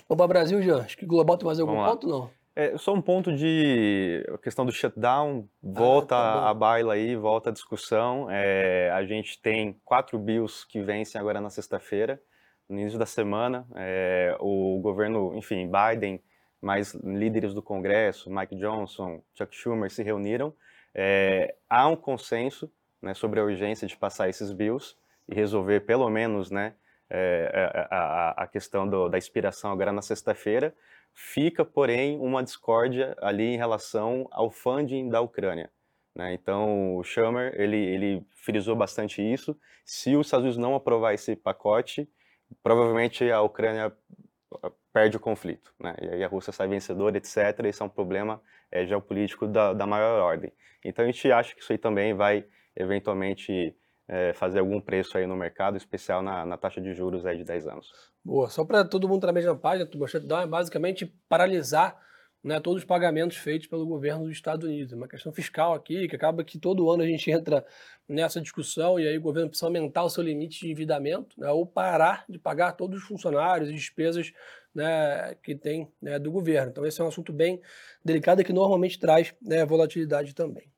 Vamos 0.08 0.18
para 0.18 0.26
o 0.26 0.28
Brasil, 0.28 0.62
Jean. 0.62 0.82
Acho 0.82 0.98
que 0.98 1.06
global 1.06 1.38
tem 1.38 1.46
mais 1.46 1.60
algum 1.60 1.76
ponto, 1.76 2.08
não? 2.08 2.41
É, 2.54 2.78
só 2.78 2.94
um 2.94 3.02
ponto 3.02 3.32
de 3.34 4.26
a 4.34 4.38
questão 4.38 4.66
do 4.66 4.72
shutdown, 4.72 5.48
volta 5.64 6.16
ah, 6.16 6.34
tá 6.34 6.50
a 6.50 6.54
baila 6.54 6.94
aí, 6.94 7.16
volta 7.16 7.50
a 7.50 7.54
discussão. 7.54 8.28
É, 8.30 8.92
a 8.94 9.06
gente 9.06 9.42
tem 9.42 9.80
quatro 9.86 10.20
bills 10.20 10.66
que 10.68 10.82
vencem 10.82 11.20
agora 11.20 11.40
na 11.40 11.50
sexta-feira, 11.50 12.22
no 12.68 12.78
início 12.78 13.00
da 13.00 13.06
semana. 13.06 13.66
É, 13.76 14.36
o 14.40 14.80
governo, 14.82 15.34
enfim, 15.36 15.70
Biden, 15.72 16.22
mais 16.62 16.94
líderes 16.94 17.54
do 17.54 17.62
Congresso, 17.62 18.30
Mike 18.30 18.56
Johnson, 18.56 19.22
Chuck 19.34 19.56
Schumer, 19.56 19.90
se 19.90 20.04
reuniram. 20.04 20.54
É, 20.94 21.56
há 21.70 21.88
um 21.88 21.96
consenso 21.96 22.70
né, 23.02 23.14
sobre 23.14 23.40
a 23.40 23.44
urgência 23.44 23.88
de 23.88 23.96
passar 23.96 24.30
esses 24.30 24.52
bills 24.52 24.96
e 25.28 25.34
resolver 25.34 25.82
pelo 25.82 26.10
menos 26.10 26.52
né, 26.52 26.74
é, 27.10 27.50
é, 27.54 27.88
a, 27.90 28.44
a, 28.44 28.48
questão 28.48 28.88
do, 28.88 29.10
da 29.10 29.18
expiração 29.18 29.72
agora 29.72 29.92
na 29.92 30.02
sexta-feira. 30.02 30.74
Fica, 31.14 31.64
porém, 31.64 32.20
uma 32.20 32.44
discórdia 32.44 33.16
ali 33.22 33.54
em 33.54 33.58
relação 33.58 34.28
ao 34.32 34.50
funding 34.50 35.10
da 35.10 35.22
Ucrânia. 35.22 35.70
Né? 36.16 36.34
Então, 36.34 36.96
o 36.98 37.04
Schumer, 37.04 37.54
ele, 37.60 37.78
ele 37.78 38.26
frisou 38.32 38.76
bastante 38.76 39.22
isso. 39.22 39.58
Se 39.86 40.16
os 40.16 40.28
Estados 40.28 40.44
Unidos 40.46 40.58
não 40.58 40.76
aprovar 40.76 41.14
esse 41.14 41.36
pacote, 41.36 42.10
provavelmente 42.62 43.30
a 43.30 43.42
Ucrânia 43.42 43.94
ah, 44.62 44.72
perde 44.94 45.18
o 45.18 45.20
conflito. 45.20 45.74
Né? 45.80 45.96
E 46.02 46.08
aí 46.10 46.24
a 46.24 46.28
Rússia 46.28 46.52
sai 46.52 46.68
vencedora, 46.68 47.18
etc. 47.18 47.38
Esse 47.66 47.82
é 47.82 47.86
um 47.86 47.90
problema 47.90 48.42
é, 48.72 48.86
geopolítico 48.86 49.48
da, 49.48 49.74
da 49.74 49.86
maior 49.86 50.22
ordem. 50.22 50.52
Então, 50.84 51.04
a 51.04 51.08
gente 51.08 51.32
acha 51.32 51.56
que 51.56 51.62
isso 51.62 51.72
aí 51.72 51.78
também 51.78 52.14
vai, 52.14 52.46
eventualmente, 52.76 53.76
é, 54.12 54.34
fazer 54.34 54.60
algum 54.60 54.82
preço 54.82 55.18
aí 55.18 55.26
no 55.26 55.38
mercado, 55.38 55.78
especial 55.78 56.22
na, 56.22 56.46
na 56.46 56.58
taxa 56.58 56.82
de 56.82 56.94
juros 56.94 57.26
aí 57.26 57.38
de 57.38 57.46
10 57.46 57.68
anos. 57.68 57.94
Boa, 58.24 58.50
só 58.50 58.66
para 58.66 58.84
todo 58.84 59.08
mundo 59.08 59.20
estar 59.20 59.28
na 59.28 59.34
mesma 59.34 59.56
página, 59.56 59.90
o 59.90 60.08
shutdown 60.08 60.42
é 60.42 60.48
basicamente 60.48 61.06
paralisar 61.30 61.98
né, 62.44 62.60
todos 62.60 62.82
os 62.82 62.86
pagamentos 62.86 63.38
feitos 63.38 63.68
pelo 63.68 63.86
governo 63.86 64.26
dos 64.26 64.34
Estados 64.34 64.68
Unidos. 64.68 64.92
É 64.92 64.98
uma 64.98 65.08
questão 65.08 65.32
fiscal 65.32 65.74
aqui, 65.74 66.10
que 66.10 66.16
acaba 66.18 66.44
que 66.44 66.60
todo 66.60 66.92
ano 66.92 67.04
a 67.04 67.06
gente 67.06 67.32
entra 67.32 67.66
nessa 68.06 68.42
discussão 68.42 69.00
e 69.00 69.08
aí 69.08 69.18
o 69.18 69.22
governo 69.22 69.48
precisa 69.48 69.68
aumentar 69.68 70.04
o 70.04 70.10
seu 70.10 70.22
limite 70.22 70.60
de 70.60 70.66
endividamento 70.66 71.40
né, 71.40 71.50
ou 71.50 71.66
parar 71.66 72.26
de 72.28 72.38
pagar 72.38 72.74
todos 72.74 73.02
os 73.02 73.08
funcionários 73.08 73.70
e 73.70 73.74
despesas 73.74 74.34
né, 74.76 75.36
que 75.42 75.56
tem 75.56 75.90
né, 76.02 76.20
do 76.20 76.30
governo. 76.30 76.70
Então 76.70 76.86
esse 76.86 77.00
é 77.00 77.04
um 77.06 77.08
assunto 77.08 77.32
bem 77.32 77.62
delicado 78.04 78.42
e 78.42 78.44
que 78.44 78.52
normalmente 78.52 79.00
traz 79.00 79.34
né, 79.42 79.66
volatilidade 79.66 80.36
também. 80.36 80.70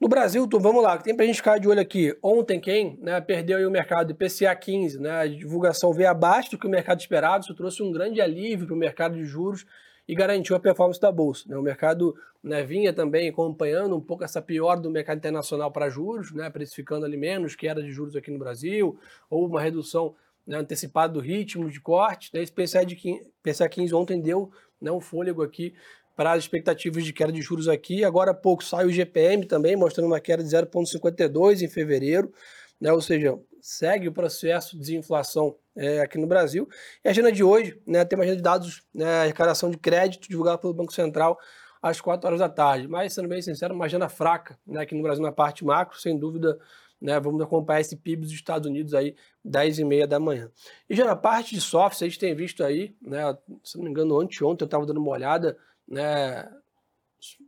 No 0.00 0.06
Brasil, 0.06 0.48
vamos 0.48 0.80
lá, 0.80 0.96
tem 0.96 1.12
para 1.12 1.24
a 1.24 1.26
gente 1.26 1.38
ficar 1.38 1.58
de 1.58 1.66
olho 1.66 1.80
aqui. 1.80 2.16
Ontem, 2.22 2.60
quem 2.60 2.96
né, 3.02 3.20
perdeu 3.20 3.66
o 3.66 3.70
mercado 3.70 4.12
IPCA 4.12 4.54
15, 4.54 5.00
né, 5.00 5.10
a 5.10 5.26
divulgação 5.26 5.92
veio 5.92 6.08
abaixo 6.08 6.52
do 6.52 6.58
que 6.58 6.68
o 6.68 6.70
mercado 6.70 7.00
esperado, 7.00 7.42
isso 7.42 7.54
trouxe 7.54 7.82
um 7.82 7.90
grande 7.90 8.20
alívio 8.20 8.64
para 8.64 8.76
o 8.76 8.78
mercado 8.78 9.16
de 9.16 9.24
juros 9.24 9.66
e 10.06 10.14
garantiu 10.14 10.54
a 10.54 10.60
performance 10.60 11.00
da 11.00 11.10
Bolsa. 11.10 11.48
Né? 11.48 11.56
O 11.56 11.62
mercado 11.62 12.14
né, 12.40 12.62
vinha 12.62 12.92
também 12.92 13.28
acompanhando 13.28 13.96
um 13.96 14.00
pouco 14.00 14.22
essa 14.22 14.40
pior 14.40 14.76
do 14.76 14.88
mercado 14.88 15.18
internacional 15.18 15.72
para 15.72 15.90
juros, 15.90 16.32
né, 16.32 16.48
precificando 16.48 17.04
ali 17.04 17.16
menos 17.16 17.56
que 17.56 17.66
era 17.66 17.82
de 17.82 17.90
juros 17.90 18.14
aqui 18.14 18.30
no 18.30 18.38
Brasil, 18.38 18.96
ou 19.28 19.46
uma 19.46 19.60
redução 19.60 20.14
né, 20.46 20.58
antecipada 20.58 21.12
do 21.12 21.18
ritmo 21.18 21.68
de 21.68 21.80
corte. 21.80 22.30
Né? 22.32 22.40
Esse 22.40 22.52
PCA, 22.52 22.86
de 22.86 22.94
15, 22.94 23.32
PCA 23.42 23.68
15 23.68 23.92
ontem 23.96 24.20
deu 24.20 24.52
né, 24.80 24.92
um 24.92 25.00
fôlego 25.00 25.42
aqui 25.42 25.74
para 26.18 26.32
as 26.32 26.42
expectativas 26.42 27.04
de 27.04 27.12
queda 27.12 27.30
de 27.30 27.40
juros 27.40 27.68
aqui. 27.68 28.02
Agora 28.02 28.32
há 28.32 28.34
pouco 28.34 28.64
sai 28.64 28.84
o 28.84 28.90
GPM 28.90 29.46
também, 29.46 29.76
mostrando 29.76 30.08
uma 30.08 30.18
queda 30.18 30.42
de 30.42 30.48
0,52 30.48 31.62
em 31.62 31.68
fevereiro, 31.68 32.32
né? 32.80 32.92
ou 32.92 33.00
seja, 33.00 33.38
segue 33.62 34.08
o 34.08 34.12
processo 34.12 34.72
de 34.72 34.80
desinflação 34.80 35.54
é, 35.76 36.00
aqui 36.00 36.18
no 36.18 36.26
Brasil. 36.26 36.68
E 37.04 37.08
a 37.08 37.12
agenda 37.12 37.30
de 37.30 37.44
hoje 37.44 37.80
né, 37.86 38.04
tem 38.04 38.18
uma 38.18 38.24
agenda 38.24 38.36
de 38.36 38.42
dados, 38.42 38.82
né, 38.92 39.20
arrecadação 39.20 39.70
de 39.70 39.76
crédito 39.78 40.28
divulgada 40.28 40.58
pelo 40.58 40.74
Banco 40.74 40.92
Central 40.92 41.38
às 41.80 42.00
4 42.00 42.26
horas 42.26 42.40
da 42.40 42.48
tarde. 42.48 42.88
Mas, 42.88 43.12
sendo 43.12 43.28
bem 43.28 43.40
sincero, 43.40 43.72
uma 43.72 43.84
agenda 43.84 44.08
fraca 44.08 44.58
né, 44.66 44.80
aqui 44.80 44.96
no 44.96 45.02
Brasil 45.04 45.22
na 45.22 45.30
parte 45.30 45.64
macro, 45.64 46.00
sem 46.00 46.18
dúvida. 46.18 46.58
Né, 47.00 47.20
vamos 47.20 47.40
acompanhar 47.40 47.80
esse 47.80 47.94
PIB 47.94 48.22
dos 48.22 48.32
Estados 48.32 48.68
Unidos 48.68 48.92
aí, 48.92 49.14
10 49.44 49.78
e 49.78 49.84
meia 49.84 50.04
da 50.04 50.18
manhã. 50.18 50.50
E 50.90 50.96
já 50.96 51.04
na 51.04 51.14
parte 51.14 51.54
de 51.54 51.60
software, 51.60 52.06
a 52.06 52.10
gente 52.10 52.18
tem 52.18 52.34
visto 52.34 52.64
aí, 52.64 52.92
né, 53.00 53.20
se 53.62 53.76
não 53.76 53.84
me 53.84 53.90
engano, 53.92 54.18
anteontem 54.18 54.64
eu 54.64 54.66
estava 54.66 54.84
dando 54.84 54.98
uma 54.98 55.12
olhada, 55.12 55.56
né, 55.88 56.48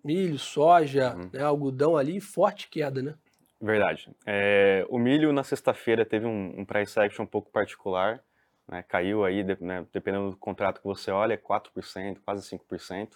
milho, 0.04 0.38
soja, 0.38 1.14
uhum. 1.14 1.30
né, 1.32 1.42
algodão 1.42 1.96
ali, 1.96 2.20
forte 2.20 2.68
queda, 2.68 3.02
né? 3.02 3.14
Verdade. 3.60 4.08
É, 4.24 4.86
o 4.88 4.98
milho 4.98 5.32
na 5.32 5.44
sexta-feira 5.44 6.04
teve 6.04 6.26
um, 6.26 6.60
um 6.60 6.64
price 6.64 6.98
action 6.98 7.24
um 7.24 7.28
pouco 7.28 7.50
particular, 7.50 8.22
né, 8.66 8.82
caiu 8.88 9.24
aí, 9.24 9.44
né, 9.60 9.86
dependendo 9.92 10.30
do 10.30 10.36
contrato 10.36 10.80
que 10.80 10.86
você 10.86 11.10
olha, 11.10 11.36
4%, 11.36 12.18
quase 12.24 12.56
5%. 12.56 13.10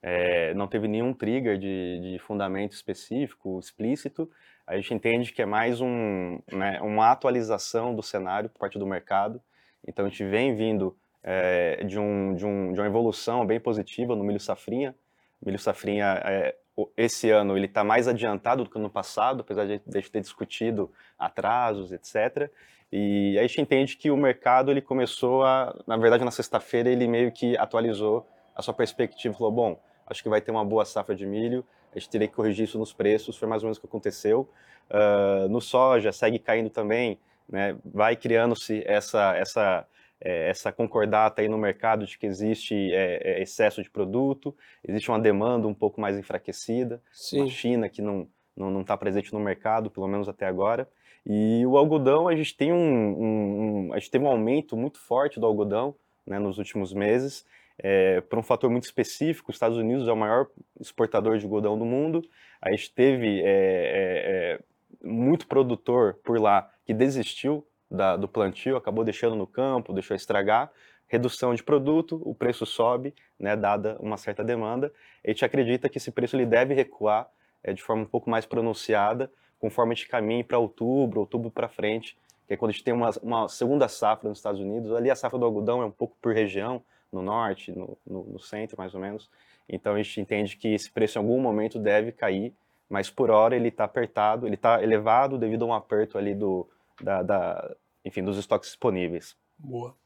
É, 0.00 0.54
não 0.54 0.68
teve 0.68 0.86
nenhum 0.86 1.12
trigger 1.12 1.58
de, 1.58 2.00
de, 2.00 2.18
fundamento 2.20 2.72
específico, 2.72 3.58
explícito. 3.58 4.30
A 4.64 4.76
gente 4.76 4.94
entende 4.94 5.32
que 5.32 5.42
é 5.42 5.46
mais 5.46 5.80
um, 5.80 6.38
né, 6.52 6.80
uma 6.80 7.10
atualização 7.10 7.92
do 7.94 8.02
cenário 8.02 8.48
por 8.48 8.60
parte 8.60 8.78
do 8.78 8.86
mercado. 8.86 9.42
Então 9.84 10.06
a 10.06 10.08
gente 10.08 10.24
vem 10.24 10.54
vindo 10.54 10.96
é, 11.22 11.84
de, 11.84 11.98
um, 11.98 12.34
de, 12.34 12.46
um, 12.46 12.72
de 12.72 12.80
uma 12.80 12.86
evolução 12.86 13.46
bem 13.46 13.60
positiva 13.60 14.14
no 14.14 14.24
milho 14.24 14.40
safrinha. 14.40 14.94
O 15.40 15.46
milho 15.46 15.58
safrinha, 15.58 16.20
é, 16.24 16.54
esse 16.96 17.30
ano, 17.30 17.56
ele 17.56 17.66
está 17.66 17.82
mais 17.82 18.06
adiantado 18.06 18.64
do 18.64 18.70
que 18.70 18.78
no 18.78 18.90
passado, 18.90 19.40
apesar 19.40 19.66
de 19.66 19.74
a 19.74 19.98
gente 19.98 20.10
ter 20.10 20.20
discutido 20.20 20.90
atrasos, 21.18 21.92
etc. 21.92 22.50
E 22.90 23.36
aí 23.38 23.44
a 23.44 23.46
gente 23.46 23.60
entende 23.60 23.96
que 23.96 24.10
o 24.10 24.16
mercado 24.16 24.70
ele 24.70 24.80
começou 24.80 25.44
a, 25.44 25.76
na 25.86 25.96
verdade, 25.96 26.24
na 26.24 26.30
sexta-feira 26.30 26.88
ele 26.88 27.06
meio 27.06 27.30
que 27.30 27.56
atualizou 27.56 28.26
a 28.54 28.62
sua 28.62 28.74
perspectiva, 28.74 29.34
falou, 29.34 29.52
bom, 29.52 29.80
acho 30.06 30.22
que 30.22 30.28
vai 30.28 30.40
ter 30.40 30.50
uma 30.50 30.64
boa 30.64 30.84
safra 30.84 31.14
de 31.14 31.26
milho, 31.26 31.64
a 31.94 31.98
gente 31.98 32.10
teria 32.10 32.28
que 32.28 32.34
corrigir 32.34 32.64
isso 32.64 32.78
nos 32.78 32.92
preços, 32.92 33.36
foi 33.36 33.48
mais 33.48 33.62
ou 33.62 33.66
menos 33.66 33.78
o 33.78 33.80
que 33.80 33.86
aconteceu. 33.86 34.48
Uh, 34.90 35.48
no 35.48 35.60
soja, 35.60 36.10
segue 36.12 36.38
caindo 36.38 36.70
também, 36.70 37.18
né, 37.48 37.76
vai 37.84 38.16
criando-se 38.16 38.82
essa, 38.86 39.36
essa, 39.36 39.86
é, 40.20 40.48
essa 40.50 40.72
concordata 40.72 41.42
aí 41.42 41.48
no 41.48 41.58
mercado 41.58 42.06
de 42.06 42.18
que 42.18 42.26
existe 42.26 42.74
é, 42.92 43.20
é, 43.22 43.42
excesso 43.42 43.82
de 43.82 43.90
produto, 43.90 44.56
existe 44.86 45.10
uma 45.10 45.18
demanda 45.18 45.66
um 45.66 45.74
pouco 45.74 46.00
mais 46.00 46.18
enfraquecida, 46.18 47.02
Sim. 47.12 47.44
a 47.44 47.48
China 47.48 47.88
que 47.88 48.02
não 48.02 48.28
não 48.56 48.80
está 48.80 48.96
presente 48.96 49.32
no 49.32 49.38
mercado, 49.38 49.88
pelo 49.88 50.08
menos 50.08 50.28
até 50.28 50.44
agora. 50.44 50.88
E 51.24 51.64
o 51.64 51.76
algodão, 51.76 52.26
a 52.26 52.34
gente 52.34 52.56
tem 52.56 52.72
um, 52.72 52.76
um, 52.76 53.86
um 53.86 53.92
a 53.92 53.98
gente 54.00 54.10
teve 54.10 54.24
um 54.24 54.28
aumento 54.28 54.76
muito 54.76 54.98
forte 54.98 55.38
do 55.38 55.46
algodão 55.46 55.94
né, 56.26 56.38
nos 56.38 56.58
últimos 56.58 56.92
meses, 56.92 57.46
é, 57.78 58.20
por 58.22 58.38
um 58.38 58.42
fator 58.42 58.68
muito 58.68 58.84
específico. 58.84 59.50
Os 59.50 59.56
Estados 59.56 59.78
Unidos 59.78 60.08
é 60.08 60.12
o 60.12 60.16
maior 60.16 60.48
exportador 60.80 61.38
de 61.38 61.44
algodão 61.44 61.78
do 61.78 61.84
mundo. 61.84 62.22
A 62.60 62.70
gente 62.70 62.92
teve 62.92 63.40
é, 63.40 63.44
é, 63.44 63.46
é 63.46 64.60
muito 65.02 65.46
produtor 65.46 66.14
por 66.24 66.40
lá 66.40 66.68
que 66.84 66.92
desistiu 66.92 67.64
da, 67.90 68.16
do 68.16 68.28
plantio, 68.28 68.76
acabou 68.76 69.04
deixando 69.04 69.34
no 69.34 69.46
campo, 69.46 69.92
deixou 69.92 70.16
estragar. 70.16 70.70
Redução 71.06 71.54
de 71.54 71.62
produto, 71.62 72.20
o 72.24 72.34
preço 72.34 72.66
sobe, 72.66 73.14
né, 73.38 73.56
dada 73.56 73.96
uma 73.98 74.16
certa 74.18 74.44
demanda. 74.44 74.92
A 75.24 75.28
gente 75.28 75.44
acredita 75.44 75.88
que 75.88 75.96
esse 75.96 76.10
preço 76.10 76.36
ele 76.36 76.44
deve 76.44 76.74
recuar 76.74 77.30
é, 77.62 77.72
de 77.72 77.82
forma 77.82 78.02
um 78.02 78.06
pouco 78.06 78.28
mais 78.28 78.44
pronunciada, 78.44 79.30
conforme 79.58 79.92
a 79.92 79.94
gente 79.94 80.08
caminha 80.08 80.44
para 80.44 80.58
outubro, 80.58 81.20
outubro 81.20 81.50
para 81.50 81.68
frente, 81.68 82.16
que 82.46 82.54
é 82.54 82.56
quando 82.56 82.70
a 82.70 82.72
gente 82.72 82.84
tem 82.84 82.94
uma, 82.94 83.10
uma, 83.22 83.48
segunda 83.48 83.88
safra 83.88 84.28
nos 84.28 84.38
Estados 84.38 84.60
Unidos. 84.60 84.92
Ali 84.92 85.10
a 85.10 85.16
safra 85.16 85.38
do 85.38 85.44
algodão 85.44 85.82
é 85.82 85.86
um 85.86 85.90
pouco 85.90 86.16
por 86.20 86.34
região, 86.34 86.82
no 87.10 87.22
norte, 87.22 87.72
no, 87.72 87.96
no, 88.06 88.24
no 88.24 88.38
centro 88.38 88.76
mais 88.76 88.94
ou 88.94 89.00
menos. 89.00 89.30
Então 89.68 89.94
a 89.94 90.02
gente 90.02 90.20
entende 90.20 90.56
que 90.56 90.68
esse 90.68 90.90
preço 90.90 91.18
em 91.18 91.22
algum 91.22 91.40
momento 91.40 91.78
deve 91.78 92.12
cair, 92.12 92.54
mas 92.88 93.10
por 93.10 93.30
hora 93.30 93.56
ele 93.56 93.68
está 93.68 93.84
apertado, 93.84 94.46
ele 94.46 94.54
está 94.54 94.82
elevado 94.82 95.38
devido 95.38 95.64
a 95.64 95.66
um 95.66 95.74
aperto 95.74 96.16
ali 96.16 96.34
do, 96.34 96.68
da, 97.00 97.22
da, 97.22 97.76
enfim, 98.04 98.22
dos 98.22 98.38
estoques 98.38 98.68
disponíveis. 98.68 99.36
Boa. 99.58 99.96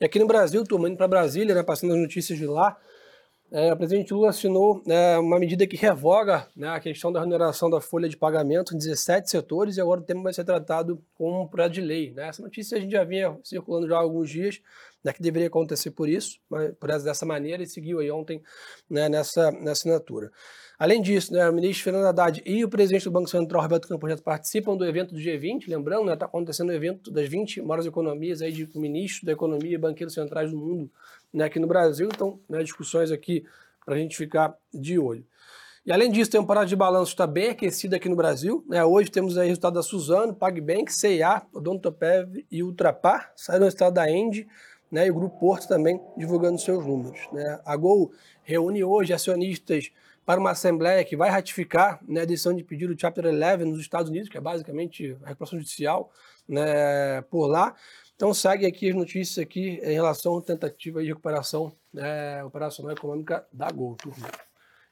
E 0.00 0.04
aqui 0.04 0.18
no 0.18 0.26
Brasil, 0.26 0.64
turma, 0.64 0.88
indo 0.88 0.96
para 0.96 1.08
Brasília, 1.08 1.54
né, 1.54 1.62
passando 1.62 1.92
as 1.92 2.00
notícias 2.00 2.38
de 2.38 2.46
lá, 2.46 2.78
é, 3.50 3.72
o 3.72 3.76
presidente 3.76 4.12
Lula 4.12 4.30
assinou 4.30 4.82
é, 4.88 5.16
uma 5.18 5.38
medida 5.38 5.66
que 5.66 5.76
revoga 5.76 6.48
né, 6.56 6.68
a 6.68 6.80
questão 6.80 7.12
da 7.12 7.20
remuneração 7.20 7.70
da 7.70 7.80
folha 7.80 8.08
de 8.08 8.16
pagamento 8.16 8.74
em 8.74 8.78
17 8.78 9.30
setores 9.30 9.76
e 9.76 9.80
agora 9.80 10.00
o 10.00 10.04
tema 10.04 10.22
vai 10.24 10.32
ser 10.32 10.44
tratado 10.44 11.00
como 11.14 11.42
um 11.42 11.46
projeto 11.46 11.74
de 11.74 11.80
lei. 11.80 12.12
Né? 12.12 12.28
Essa 12.28 12.42
notícia 12.42 12.76
a 12.76 12.80
gente 12.80 12.90
já 12.90 13.04
vinha 13.04 13.38
circulando 13.44 13.86
já 13.86 13.96
há 13.96 14.00
alguns 14.00 14.30
dias, 14.30 14.60
né, 15.04 15.12
que 15.12 15.22
deveria 15.22 15.46
acontecer 15.46 15.92
por 15.92 16.08
isso, 16.08 16.40
mas 16.50 16.74
por 16.74 16.90
essa, 16.90 17.04
dessa 17.04 17.24
maneira 17.24 17.62
e 17.62 17.66
seguiu 17.66 18.00
aí 18.00 18.10
ontem 18.10 18.42
né, 18.90 19.08
nessa, 19.08 19.52
nessa 19.52 19.72
assinatura. 19.72 20.32
Além 20.78 21.00
disso, 21.00 21.32
né, 21.32 21.48
o 21.48 21.52
ministro 21.52 21.84
Fernando 21.84 22.06
Haddad 22.06 22.42
e 22.44 22.64
o 22.64 22.68
presidente 22.68 23.04
do 23.04 23.10
Banco 23.10 23.30
Central, 23.30 23.62
Roberto 23.62 23.88
Campos 23.88 24.10
Neto, 24.10 24.22
participam 24.22 24.76
do 24.76 24.84
evento 24.84 25.14
do 25.14 25.20
G20, 25.20 25.68
lembrando, 25.68 26.12
está 26.12 26.26
né, 26.26 26.28
acontecendo 26.28 26.68
o 26.68 26.72
evento 26.72 27.10
das 27.10 27.28
20 27.28 27.62
maiores 27.62 27.86
economias 27.86 28.42
aí 28.42 28.52
de 28.52 28.68
ministros 28.78 29.22
da 29.22 29.32
economia 29.32 29.74
e 29.74 29.78
banqueiros 29.78 30.12
centrais 30.12 30.50
do 30.50 30.58
mundo 30.58 30.90
né, 31.36 31.44
aqui 31.44 31.60
no 31.60 31.66
Brasil, 31.66 32.08
então 32.10 32.40
né, 32.48 32.62
discussões 32.62 33.12
aqui 33.12 33.44
para 33.84 33.94
a 33.94 33.98
gente 33.98 34.16
ficar 34.16 34.56
de 34.72 34.98
olho. 34.98 35.24
E 35.84 35.92
além 35.92 36.10
disso, 36.10 36.30
tem 36.30 36.40
um 36.40 36.46
parado 36.46 36.66
de 36.66 36.74
balanço 36.74 37.12
está 37.12 37.26
bem 37.26 37.50
aquecido 37.50 37.94
aqui 37.94 38.08
no 38.08 38.16
Brasil. 38.16 38.64
Né? 38.66 38.82
Hoje 38.82 39.08
temos 39.10 39.38
aí 39.38 39.46
resultado 39.46 39.74
da 39.74 39.82
Suzano, 39.82 40.34
PagBank, 40.34 40.92
CIA, 40.92 41.42
Odontopev 41.52 42.44
e 42.50 42.62
Ultrapar. 42.62 43.32
Saíram 43.36 43.62
o 43.62 43.64
resultado 43.66 43.94
da 43.94 44.10
Endy 44.10 44.48
né? 44.90 45.06
e 45.06 45.10
o 45.10 45.14
Grupo 45.14 45.38
Porto 45.38 45.68
também 45.68 46.00
divulgando 46.16 46.58
seus 46.58 46.84
números. 46.84 47.20
Né? 47.32 47.60
A 47.64 47.76
Gol 47.76 48.10
reúne 48.42 48.82
hoje 48.82 49.12
acionistas 49.12 49.92
para 50.24 50.40
uma 50.40 50.50
assembleia 50.50 51.04
que 51.04 51.16
vai 51.16 51.30
ratificar 51.30 52.00
né, 52.08 52.22
a 52.22 52.24
decisão 52.24 52.52
de 52.52 52.64
pedir 52.64 52.90
o 52.90 52.98
Chapter 52.98 53.26
11 53.26 53.64
nos 53.64 53.78
Estados 53.78 54.10
Unidos, 54.10 54.28
que 54.28 54.36
é 54.36 54.40
basicamente 54.40 55.16
a 55.22 55.28
recuperação 55.28 55.56
judicial 55.56 56.10
né, 56.48 57.22
por 57.30 57.46
lá. 57.46 57.76
Então 58.16 58.32
segue 58.32 58.64
aqui 58.64 58.88
as 58.88 58.94
notícias 58.96 59.38
aqui 59.38 59.78
em 59.82 59.92
relação 59.92 60.38
à 60.38 60.42
tentativa 60.42 61.02
de 61.02 61.08
recuperação 61.08 61.70
né, 61.92 62.42
operacional 62.42 62.92
econômica 62.92 63.46
da 63.52 63.70
Gol. 63.70 63.94
Turma. 63.96 64.28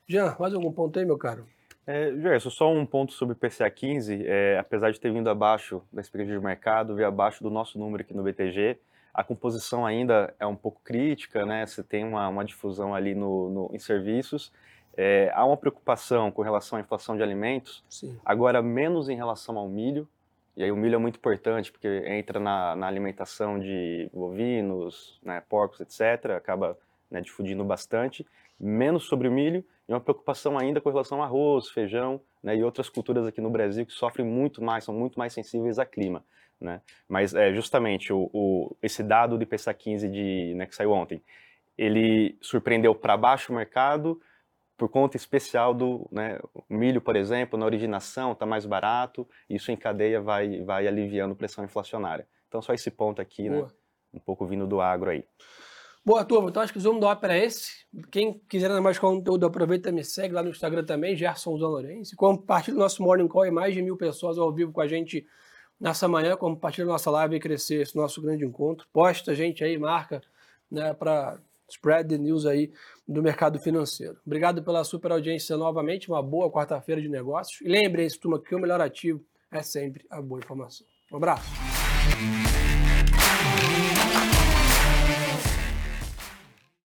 Jean, 0.06 0.36
mais 0.38 0.52
algum 0.52 0.70
ponto 0.70 0.98
aí, 0.98 1.06
meu 1.06 1.16
caro? 1.16 1.46
É, 1.86 2.12
Gerson, 2.12 2.50
só 2.50 2.70
um 2.70 2.84
ponto 2.84 3.14
sobre 3.14 3.34
o 3.34 3.36
PCA 3.36 3.70
15, 3.70 4.26
é, 4.26 4.58
apesar 4.58 4.90
de 4.90 5.00
ter 5.00 5.10
vindo 5.10 5.30
abaixo 5.30 5.82
da 5.90 6.02
expectativa 6.02 6.38
de 6.38 6.44
mercado, 6.44 6.94
veio 6.94 7.08
abaixo 7.08 7.42
do 7.42 7.50
nosso 7.50 7.78
número 7.78 8.02
aqui 8.02 8.14
no 8.14 8.22
BTG, 8.22 8.78
a 9.12 9.24
composição 9.24 9.86
ainda 9.86 10.34
é 10.38 10.46
um 10.46 10.56
pouco 10.56 10.80
crítica, 10.84 11.46
né? 11.46 11.64
Você 11.64 11.82
tem 11.82 12.04
uma, 12.04 12.28
uma 12.28 12.44
difusão 12.44 12.94
ali 12.94 13.14
no, 13.14 13.48
no 13.48 13.70
em 13.72 13.78
serviços, 13.78 14.52
é, 14.96 15.30
há 15.34 15.44
uma 15.46 15.56
preocupação 15.56 16.30
com 16.30 16.42
relação 16.42 16.78
à 16.78 16.80
inflação 16.80 17.16
de 17.16 17.22
alimentos, 17.22 17.82
Sim. 17.88 18.18
agora 18.24 18.60
menos 18.60 19.08
em 19.08 19.16
relação 19.16 19.56
ao 19.56 19.68
milho, 19.68 20.08
e 20.56 20.62
aí 20.62 20.70
o 20.70 20.76
milho 20.76 20.94
é 20.94 20.98
muito 20.98 21.16
importante 21.16 21.72
porque 21.72 21.88
entra 22.06 22.38
na, 22.38 22.76
na 22.76 22.86
alimentação 22.86 23.58
de 23.58 24.08
bovinos, 24.12 25.18
né, 25.22 25.42
porcos, 25.48 25.80
etc., 25.80 26.32
acaba 26.32 26.78
né, 27.10 27.20
difundindo 27.20 27.64
bastante, 27.64 28.26
menos 28.58 29.04
sobre 29.04 29.26
o 29.28 29.32
milho, 29.32 29.64
e 29.88 29.92
uma 29.92 30.00
preocupação 30.00 30.58
ainda 30.58 30.80
com 30.80 30.88
relação 30.88 31.18
ao 31.18 31.24
arroz, 31.24 31.68
feijão 31.68 32.20
né, 32.42 32.56
e 32.56 32.62
outras 32.62 32.88
culturas 32.88 33.26
aqui 33.26 33.40
no 33.40 33.50
Brasil 33.50 33.84
que 33.84 33.92
sofrem 33.92 34.26
muito 34.26 34.62
mais, 34.62 34.84
são 34.84 34.94
muito 34.94 35.18
mais 35.18 35.32
sensíveis 35.32 35.78
ao 35.78 35.86
clima. 35.86 36.24
Né? 36.60 36.80
Mas 37.08 37.34
é, 37.34 37.52
justamente 37.52 38.12
o, 38.12 38.30
o, 38.32 38.76
esse 38.82 39.02
dado 39.02 39.36
do 39.36 39.42
IPCA 39.42 39.74
15 39.74 40.08
de, 40.08 40.54
né, 40.54 40.66
que 40.66 40.74
saiu 40.74 40.92
ontem, 40.92 41.20
ele 41.76 42.38
surpreendeu 42.40 42.94
para 42.94 43.16
baixo 43.16 43.52
o 43.52 43.56
mercado, 43.56 44.20
por 44.76 44.88
conta 44.88 45.16
especial 45.16 45.72
do 45.72 46.08
né, 46.10 46.38
milho, 46.68 47.00
por 47.00 47.16
exemplo, 47.16 47.58
na 47.58 47.64
originação 47.64 48.32
está 48.32 48.44
mais 48.44 48.66
barato, 48.66 49.26
isso 49.48 49.70
em 49.70 49.76
cadeia 49.76 50.20
vai, 50.20 50.62
vai 50.62 50.86
aliviando 50.86 51.34
pressão 51.36 51.64
inflacionária. 51.64 52.26
Então 52.48 52.60
só 52.60 52.72
esse 52.72 52.90
ponto 52.90 53.22
aqui, 53.22 53.48
né, 53.48 53.66
um 54.12 54.18
pouco 54.18 54.46
vindo 54.46 54.66
do 54.66 54.80
agro 54.80 55.10
aí. 55.10 55.24
Boa, 56.04 56.22
turma. 56.22 56.50
Então 56.50 56.62
acho 56.62 56.72
que 56.72 56.78
o 56.78 56.82
zoom 56.82 57.00
do 57.00 57.06
ópera 57.06 57.36
é 57.36 57.44
esse. 57.44 57.86
Quem 58.10 58.38
quiser 58.46 58.68
mais 58.80 58.98
conteúdo, 58.98 59.46
aproveita 59.46 59.88
e 59.88 59.92
me 59.92 60.04
segue 60.04 60.34
lá 60.34 60.42
no 60.42 60.50
Instagram 60.50 60.84
também, 60.84 61.16
Gerson 61.16 61.56
Zanorense. 61.56 62.14
Compartilha 62.14 62.76
o 62.76 62.80
nosso 62.80 63.02
Morning 63.02 63.26
Call 63.26 63.46
e 63.46 63.50
mais 63.50 63.72
de 63.72 63.80
mil 63.80 63.96
pessoas 63.96 64.36
ao 64.36 64.52
vivo 64.52 64.70
com 64.70 64.82
a 64.82 64.86
gente 64.86 65.26
nessa 65.80 66.06
manhã. 66.06 66.36
Compartilha 66.36 66.86
nossa 66.86 67.10
live 67.10 67.36
e 67.36 67.40
crescer 67.40 67.80
esse 67.80 67.96
nosso 67.96 68.20
grande 68.20 68.44
encontro. 68.44 68.86
Posta 68.92 69.30
a 69.30 69.34
gente 69.34 69.64
aí, 69.64 69.78
marca, 69.78 70.20
né, 70.70 70.92
para 70.92 71.38
spread 71.74 72.08
the 72.08 72.18
news 72.18 72.46
aí 72.46 72.70
do 73.06 73.22
mercado 73.22 73.58
financeiro. 73.58 74.16
Obrigado 74.24 74.62
pela 74.62 74.84
super 74.84 75.12
audiência 75.12 75.56
novamente, 75.56 76.08
uma 76.08 76.22
boa 76.22 76.50
quarta-feira 76.50 77.00
de 77.00 77.08
negócios. 77.08 77.60
E 77.60 77.68
lembrem-se, 77.68 78.18
turma, 78.18 78.40
que 78.40 78.54
o 78.54 78.58
melhor 78.58 78.80
ativo 78.80 79.24
é 79.50 79.62
sempre 79.62 80.04
a 80.10 80.20
boa 80.22 80.40
informação. 80.40 80.86
Um 81.12 81.16
abraço. 81.16 81.44